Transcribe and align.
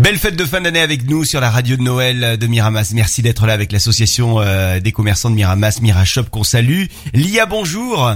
Belle 0.00 0.16
fête 0.16 0.34
de 0.34 0.46
fin 0.46 0.62
d'année 0.62 0.80
avec 0.80 1.06
nous 1.06 1.24
sur 1.24 1.42
la 1.42 1.50
radio 1.50 1.76
de 1.76 1.82
Noël 1.82 2.38
de 2.38 2.46
Miramas. 2.46 2.92
Merci 2.94 3.20
d'être 3.20 3.46
là 3.46 3.52
avec 3.52 3.70
l'association 3.70 4.40
euh, 4.40 4.80
des 4.80 4.92
commerçants 4.92 5.28
de 5.28 5.34
Miramas, 5.34 5.78
Mirashop 5.82 6.24
qu'on 6.30 6.42
salue. 6.42 6.84
Lia, 7.12 7.44
bonjour. 7.44 8.10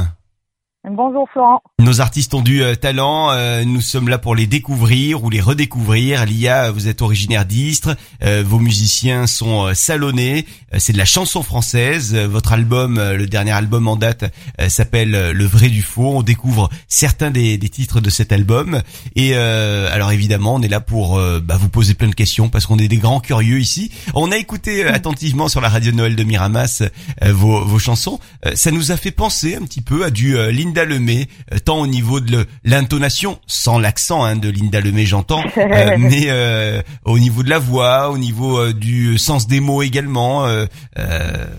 Bonjour 0.90 1.26
Florent. 1.32 1.62
Nos 1.78 2.02
artistes 2.02 2.34
ont 2.34 2.42
du 2.42 2.62
euh, 2.62 2.74
talent, 2.74 3.30
euh, 3.30 3.64
nous 3.64 3.80
sommes 3.80 4.06
là 4.06 4.18
pour 4.18 4.34
les 4.34 4.46
découvrir 4.46 5.24
ou 5.24 5.30
les 5.30 5.40
redécouvrir. 5.40 6.26
Lia, 6.26 6.70
vous 6.70 6.88
êtes 6.88 7.00
originaire 7.00 7.46
d'Istres, 7.46 7.96
euh, 8.22 8.42
vos 8.46 8.58
musiciens 8.58 9.26
sont 9.26 9.72
salonnés, 9.74 10.44
c'est 10.76 10.92
de 10.92 10.98
la 10.98 11.06
chanson 11.06 11.42
française. 11.42 12.14
Votre 12.14 12.52
album, 12.52 12.96
le 12.96 13.26
dernier 13.26 13.52
album 13.52 13.88
en 13.88 13.96
date, 13.96 14.30
s'appelle 14.68 15.30
Le 15.30 15.44
vrai 15.46 15.68
du 15.68 15.82
faux. 15.82 16.18
On 16.18 16.22
découvre 16.22 16.68
certains 16.88 17.30
des, 17.30 17.56
des 17.56 17.68
titres 17.68 18.00
de 18.00 18.10
cet 18.10 18.32
album. 18.32 18.82
Et 19.14 19.34
alors 19.36 20.10
évidemment, 20.12 20.56
on 20.56 20.62
est 20.62 20.68
là 20.68 20.80
pour 20.80 21.20
bah, 21.42 21.56
vous 21.56 21.68
poser 21.68 21.94
plein 21.94 22.08
de 22.08 22.14
questions 22.14 22.48
parce 22.48 22.66
qu'on 22.66 22.78
est 22.78 22.88
des 22.88 22.96
grands 22.96 23.20
curieux 23.20 23.60
ici. 23.60 23.92
On 24.14 24.32
a 24.32 24.36
écouté 24.36 24.84
attentivement 24.84 25.48
sur 25.48 25.60
la 25.60 25.68
radio 25.68 25.92
Noël 25.92 26.16
de 26.16 26.24
Miramas 26.24 26.82
vos, 27.22 27.64
vos 27.64 27.78
chansons. 27.78 28.18
ça 28.54 28.70
nous 28.70 28.90
a 28.90 28.96
fait 28.96 29.12
penser 29.12 29.54
un 29.54 29.64
petit 29.64 29.82
peu 29.82 30.04
à 30.04 30.10
du 30.10 30.36
Linda 30.74 30.84
Lemay, 30.92 31.26
tant 31.64 31.80
au 31.80 31.86
niveau 31.86 32.18
de 32.18 32.46
l'intonation, 32.64 33.38
sans 33.46 33.78
l'accent 33.78 34.24
hein, 34.24 34.34
de 34.34 34.50
Linda 34.50 34.80
Lemay, 34.80 35.04
j'entends, 35.04 35.42
euh, 35.56 35.96
mais 35.98 36.26
euh, 36.30 36.80
au 37.04 37.18
niveau 37.18 37.44
de 37.44 37.50
la 37.50 37.60
voix, 37.60 38.10
au 38.10 38.18
niveau 38.18 38.58
euh, 38.58 38.72
du 38.72 39.16
sens 39.16 39.46
des 39.46 39.60
mots 39.60 39.82
également, 39.82 40.46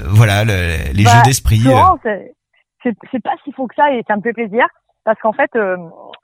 voilà, 0.09 0.43
les 0.43 1.03
bah, 1.03 1.11
jeux 1.11 1.23
d'esprit. 1.23 1.63
C'est 2.83 3.23
pas 3.23 3.35
si 3.45 3.53
faux 3.53 3.67
que 3.67 3.75
ça 3.75 3.93
et 3.93 4.03
ça 4.05 4.17
me 4.17 4.21
fait 4.21 4.33
plaisir 4.33 4.67
parce 5.05 5.19
qu'en 5.21 5.33
fait, 5.33 5.51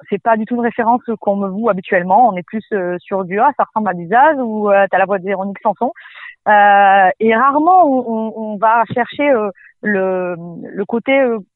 c'est 0.09 0.21
pas 0.21 0.35
du 0.35 0.45
tout 0.45 0.55
une 0.55 0.61
référence 0.61 1.01
qu'on 1.21 1.37
me 1.37 1.47
voue 1.47 1.69
habituellement. 1.69 2.27
On 2.27 2.35
est 2.35 2.43
plus 2.43 2.65
sur 2.99 3.23
du 3.23 3.39
ah, 3.39 3.51
ça 3.55 3.63
ressemble 3.63 3.89
à 3.89 3.93
visage 3.93 4.35
ou 4.39 4.69
t'as 4.91 4.97
la 4.97 5.05
voix 5.05 5.17
de 5.17 5.23
Véronique 5.23 5.59
Sanson. 5.63 5.93
et 6.47 7.35
rarement 7.35 7.85
on, 7.85 8.33
on, 8.35 8.57
va 8.57 8.83
chercher 8.93 9.31
le, 9.81 10.35
le 10.61 10.85
côté 10.85 11.13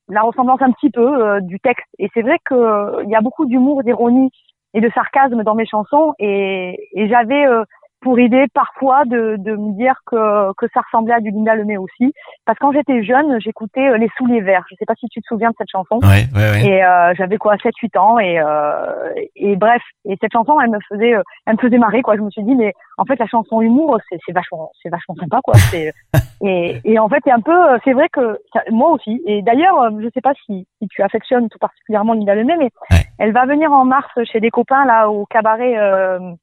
la 0.10 0.22
ressemblance 0.22 0.62
un 0.62 0.72
petit 0.72 0.90
peu 0.90 1.24
euh, 1.24 1.40
du 1.42 1.60
texte. 1.60 1.88
Et 2.00 2.10
c'est 2.14 2.22
vrai 2.22 2.38
qu'il 2.48 2.58
euh, 2.58 3.04
y 3.08 3.16
a 3.16 3.22
beaucoup 3.22 3.46
d'humour, 3.46 3.84
d'ironie 3.84 4.32
et 4.74 4.82
de 4.82 4.90
sarcasme 4.94 5.44
dans 5.44 5.56
mes 5.56 5.66
chansons. 5.66 6.14
Et, 6.20 6.90
et 6.94 7.08
j'avais 7.08 7.46
euh, 7.46 7.64
pour 8.06 8.20
idée 8.20 8.46
parfois 8.54 9.04
de, 9.06 9.36
de 9.40 9.56
me 9.56 9.76
dire 9.76 9.96
que, 10.06 10.54
que 10.58 10.68
ça 10.76 10.82
ressemblait 10.82 11.16
à 11.16 11.20
du 11.20 11.32
Linda 11.32 11.56
Lemay 11.56 11.78
aussi. 11.78 12.14
Parce 12.46 12.60
que 12.60 12.64
quand 12.64 12.72
j'étais 12.72 13.04
jeune, 13.04 13.42
j'écoutais 13.42 13.90
euh, 13.90 13.98
Les 13.98 14.10
Souliers 14.16 14.42
Verts. 14.42 14.64
Je 14.70 14.76
sais 14.78 14.86
pas 14.86 14.94
si 14.94 15.08
tu 15.08 15.22
te 15.22 15.26
souviens 15.28 15.50
de 15.50 15.56
cette 15.58 15.72
chanson. 15.72 16.00
Ouais, 16.04 16.26
ouais, 16.36 16.52
ouais. 16.52 16.66
Et 16.68 16.86
euh, 16.86 17.16
j'avais 17.18 17.38
quoi, 17.38 17.56
7-8 17.56 17.98
ans. 17.98 18.20
Et, 18.20 18.40
euh, 18.40 19.12
et 19.36 19.56
bref, 19.56 19.82
et 20.08 20.16
cette 20.22 20.34
chanson, 20.34 20.62
elle 20.62 20.70
me 20.70 20.78
faisait, 20.88 21.16
euh, 21.16 21.24
elle 21.48 21.56
me 21.56 21.60
faisait 21.60 21.80
marrer 21.80 22.04
quoi. 22.04 22.16
Je 22.16 22.22
me 22.22 22.30
suis 22.30 22.44
dit, 22.44 22.54
mais 22.54 22.74
en 23.00 23.06
fait, 23.06 23.18
la 23.18 23.26
chanson 23.26 23.60
humour, 23.60 23.98
c'est, 24.08 24.20
c'est 24.24 24.34
vachement, 24.34 24.70
c'est 24.84 24.90
vachement 24.90 25.16
sympa 25.16 25.40
quoi. 25.44 25.56
C'est, 25.56 25.92
et, 26.46 26.80
et 26.84 27.00
en 27.00 27.10
fait, 27.10 27.22
c'est 27.26 27.32
un 27.32 27.42
peu, 27.42 27.58
c'est 27.84 27.94
vrai 27.94 28.08
que 28.10 28.40
moi 28.70 28.92
aussi. 28.92 29.20
Et 29.26 29.42
d'ailleurs, 29.42 29.90
je 30.00 30.08
sais 30.14 30.22
pas 30.22 30.34
si, 30.46 30.68
si 30.80 30.88
tu 30.90 31.02
affectionnes 31.02 31.50
tout 31.50 31.58
particulièrement 31.58 32.14
Linda 32.14 32.36
Lemay, 32.36 32.56
mais 32.60 32.70
elle 33.18 33.32
va 33.32 33.48
venir 33.48 33.72
en 33.72 33.84
mars 33.84 34.12
chez 34.32 34.40
des 34.40 34.52
copains 34.52 34.86
là 34.86 35.10
au 35.10 35.26
cabaret. 35.26 35.76
Euh, 35.76 36.06
euh, 36.06 36.34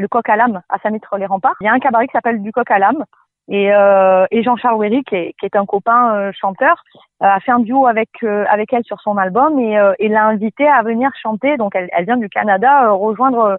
le 0.00 0.08
coq 0.08 0.28
à 0.28 0.36
l'âme 0.36 0.62
à 0.68 0.78
Saint-Mitre 0.78 1.16
les 1.16 1.26
remparts. 1.26 1.56
Il 1.60 1.64
y 1.64 1.68
a 1.68 1.72
un 1.72 1.78
cabaret 1.78 2.06
qui 2.06 2.12
s'appelle 2.12 2.42
du 2.42 2.52
coq 2.52 2.70
à 2.70 2.78
l'âme 2.78 3.04
et, 3.48 3.72
euh, 3.72 4.26
et 4.30 4.42
Jean-Charles 4.42 4.78
Wery 4.78 5.04
qui 5.04 5.16
est, 5.16 5.34
qui 5.38 5.46
est, 5.46 5.56
un 5.56 5.66
copain 5.66 6.14
euh, 6.14 6.32
chanteur 6.32 6.82
a 7.20 7.40
fait 7.40 7.52
un 7.52 7.58
duo 7.58 7.86
avec 7.86 8.08
avec 8.22 8.72
elle 8.72 8.84
sur 8.84 9.00
son 9.00 9.16
album 9.16 9.58
et, 9.58 9.78
et 9.98 10.08
l'a 10.08 10.26
invitée 10.26 10.68
à 10.68 10.82
venir 10.82 11.10
chanter. 11.22 11.56
Donc 11.56 11.74
elle, 11.74 11.88
elle 11.92 12.04
vient 12.04 12.18
du 12.18 12.28
Canada 12.28 12.90
rejoindre 12.90 13.56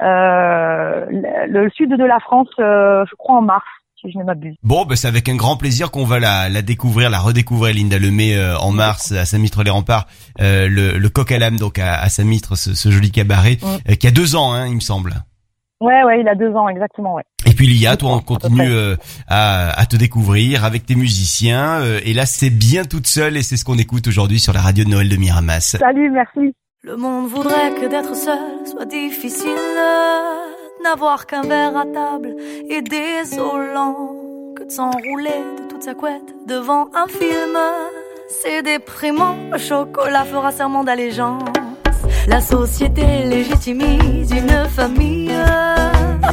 le, 0.00 1.46
le, 1.46 1.70
sud 1.70 1.90
de 1.90 2.04
la 2.04 2.20
France, 2.20 2.48
je 2.56 3.14
crois 3.16 3.36
en 3.36 3.42
mars. 3.42 3.64
Si 4.00 4.10
je 4.10 4.18
ne 4.18 4.24
m'abuse. 4.24 4.56
Bon, 4.64 4.84
ben 4.84 4.96
c'est 4.96 5.06
avec 5.06 5.28
un 5.28 5.36
grand 5.36 5.56
plaisir 5.56 5.92
qu'on 5.92 6.04
va 6.04 6.18
la, 6.18 6.48
la, 6.48 6.62
découvrir, 6.62 7.08
la 7.08 7.20
redécouvrir, 7.20 7.72
Linda 7.72 8.00
Lemay, 8.00 8.36
en 8.60 8.72
mars 8.72 9.12
à 9.12 9.24
Saint-Mitre-les-Remparts, 9.24 10.06
le, 10.40 10.98
le 10.98 11.08
coq 11.08 11.30
à 11.30 11.38
l'âme, 11.38 11.56
donc 11.56 11.78
à, 11.78 12.00
à 12.00 12.08
Saint-Mitre, 12.08 12.56
ce, 12.56 12.74
ce, 12.74 12.90
joli 12.90 13.12
cabaret, 13.12 13.58
qui 14.00 14.06
a 14.06 14.10
deux 14.10 14.34
ans, 14.34 14.54
hein, 14.54 14.66
il 14.66 14.74
me 14.74 14.80
semble. 14.80 15.12
Ouais, 15.82 16.04
ouais, 16.04 16.20
il 16.20 16.28
a 16.28 16.36
deux 16.36 16.54
ans, 16.54 16.68
exactement, 16.68 17.14
ouais. 17.14 17.24
Et 17.44 17.54
puis 17.54 17.66
Lia, 17.66 17.96
toi, 17.96 18.12
on 18.12 18.20
continue 18.20 18.70
euh, 18.70 18.94
à, 19.26 19.70
à, 19.76 19.84
te 19.86 19.96
découvrir 19.96 20.64
avec 20.64 20.86
tes 20.86 20.94
musiciens. 20.94 21.80
Euh, 21.80 21.98
et 22.04 22.14
là, 22.14 22.24
c'est 22.24 22.50
bien 22.50 22.84
toute 22.84 23.08
seule 23.08 23.36
et 23.36 23.42
c'est 23.42 23.56
ce 23.56 23.64
qu'on 23.64 23.78
écoute 23.78 24.06
aujourd'hui 24.06 24.38
sur 24.38 24.52
la 24.52 24.60
radio 24.60 24.84
de 24.84 24.90
Noël 24.90 25.08
de 25.08 25.16
Miramas. 25.16 25.76
Salut, 25.80 26.08
merci. 26.10 26.54
Le 26.84 26.96
monde 26.96 27.28
voudrait 27.28 27.74
que 27.80 27.88
d'être 27.88 28.14
seul 28.14 28.38
soit 28.64 28.84
difficile, 28.84 29.50
n'avoir 30.84 31.26
qu'un 31.26 31.42
verre 31.42 31.76
à 31.76 31.84
table 31.84 32.36
est 32.70 32.82
désolant, 32.82 34.14
que 34.56 34.64
de 34.64 34.70
s'enrouler 34.70 35.42
de 35.58 35.68
toute 35.68 35.82
sa 35.82 35.94
couette 35.94 36.34
devant 36.46 36.90
un 36.94 37.08
film. 37.08 37.58
C'est 38.42 38.62
déprimant, 38.62 39.34
le 39.50 39.58
chocolat 39.58 40.24
fera 40.24 40.52
serment 40.52 40.84
d'allégeance. 40.84 41.51
La 42.28 42.40
société 42.40 43.24
légitimise 43.24 44.30
une 44.30 44.68
famille, 44.68 45.32
à 46.22 46.32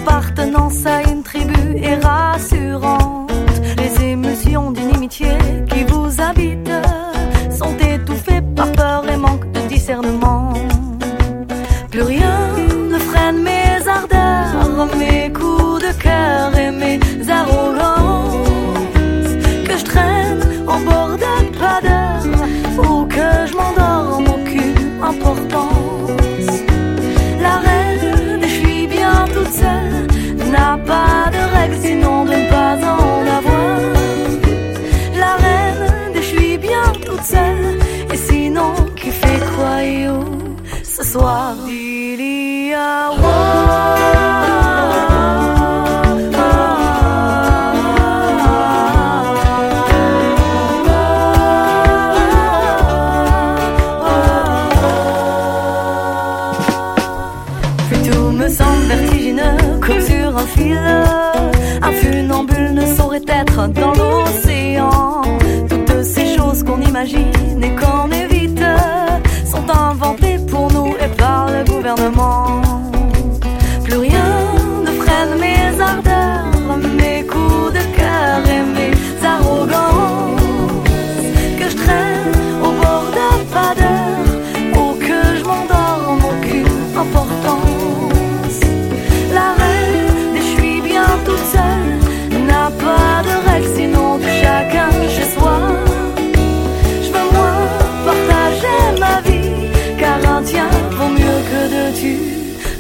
dans 63.68 63.94
l'océan. 63.94 65.22
Toutes 65.70 66.04
ces 66.04 66.38
choses 66.38 66.64
qu'on 66.64 66.82
imagine 66.82 67.64
et 67.64 67.76
qu'on 67.76 68.10
évite 68.12 68.62
sont 69.46 69.70
inventées 69.70 70.19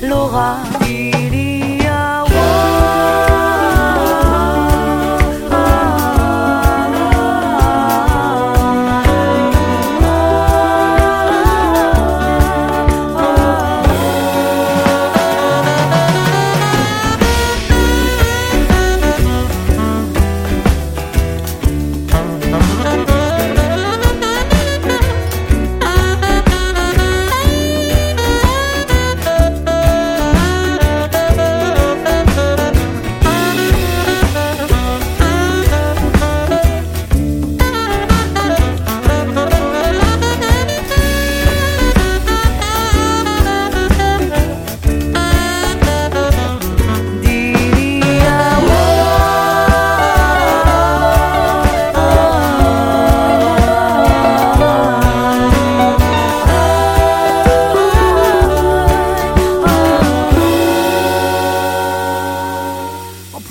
l'aura. 0.01 0.63
Il 0.87 1.38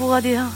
pourra 0.09 0.23
dire 0.23 0.47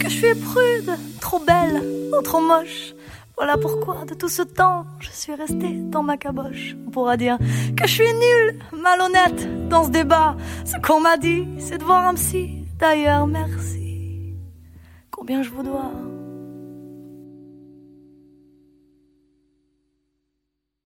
que 0.00 0.08
je 0.08 0.16
suis 0.16 0.34
prude, 0.34 0.90
trop 1.20 1.38
belle 1.38 1.84
ou 2.12 2.20
trop 2.20 2.40
moche. 2.40 2.94
Voilà 3.36 3.56
pourquoi 3.56 4.04
de 4.04 4.14
tout 4.14 4.28
ce 4.28 4.42
temps, 4.42 4.86
je 4.98 5.08
suis 5.10 5.32
restée 5.36 5.74
dans 5.94 6.02
ma 6.02 6.16
caboche. 6.16 6.74
On 6.84 6.90
pourra 6.90 7.16
dire 7.16 7.38
que 7.76 7.86
je 7.86 7.92
suis 7.92 8.12
nulle, 8.12 8.58
malhonnête 8.72 9.68
dans 9.68 9.84
ce 9.84 9.90
débat. 9.90 10.36
Ce 10.64 10.76
qu'on 10.84 10.98
m'a 10.98 11.16
dit, 11.16 11.46
c'est 11.60 11.78
de 11.78 11.84
voir 11.84 12.08
un 12.08 12.14
psy. 12.14 12.64
D'ailleurs, 12.80 13.28
merci. 13.28 14.34
Combien 15.12 15.44
je 15.44 15.50
vous 15.50 15.62
dois 15.62 15.92